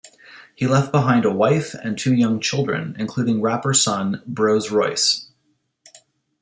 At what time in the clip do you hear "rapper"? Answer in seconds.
3.39-3.71